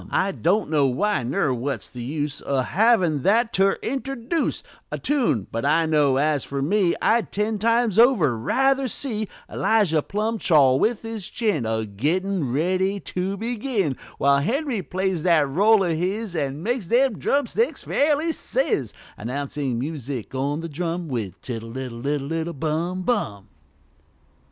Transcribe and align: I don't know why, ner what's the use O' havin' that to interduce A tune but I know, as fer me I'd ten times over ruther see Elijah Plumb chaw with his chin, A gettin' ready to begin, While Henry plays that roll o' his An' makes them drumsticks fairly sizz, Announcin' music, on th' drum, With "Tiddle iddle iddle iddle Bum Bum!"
I 0.09 0.31
don't 0.31 0.71
know 0.71 0.87
why, 0.87 1.21
ner 1.21 1.53
what's 1.53 1.87
the 1.87 2.01
use 2.01 2.41
O' 2.47 2.61
havin' 2.61 3.21
that 3.21 3.53
to 3.53 3.73
interduce 3.87 4.63
A 4.91 4.97
tune 4.97 5.45
but 5.51 5.63
I 5.63 5.85
know, 5.85 6.17
as 6.17 6.43
fer 6.43 6.59
me 6.63 6.95
I'd 7.03 7.31
ten 7.31 7.59
times 7.59 7.99
over 7.99 8.35
ruther 8.35 8.87
see 8.87 9.27
Elijah 9.47 10.01
Plumb 10.01 10.39
chaw 10.39 10.75
with 10.77 11.03
his 11.03 11.27
chin, 11.29 11.67
A 11.67 11.85
gettin' 11.85 12.51
ready 12.51 12.99
to 12.99 13.37
begin, 13.37 13.95
While 14.17 14.39
Henry 14.41 14.81
plays 14.81 15.21
that 15.21 15.47
roll 15.47 15.83
o' 15.83 15.95
his 15.95 16.35
An' 16.35 16.63
makes 16.63 16.87
them 16.87 17.19
drumsticks 17.19 17.83
fairly 17.83 18.31
sizz, 18.31 18.93
Announcin' 19.19 19.77
music, 19.77 20.33
on 20.33 20.63
th' 20.63 20.71
drum, 20.71 21.09
With 21.09 21.39
"Tiddle 21.43 21.77
iddle 21.77 22.01
iddle 22.07 22.31
iddle 22.33 22.53
Bum 22.59 23.03
Bum!" 23.03 23.49